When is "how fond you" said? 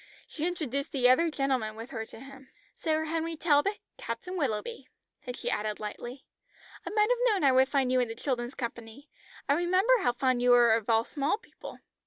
9.99-10.49